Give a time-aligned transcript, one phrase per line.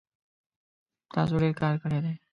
[1.15, 2.13] تاسو ډیر کار کړی دی